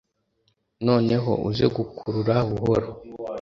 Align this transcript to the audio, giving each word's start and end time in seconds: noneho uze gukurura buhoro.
noneho 0.87 1.31
uze 1.49 1.65
gukurura 1.75 2.35
buhoro. 2.49 2.89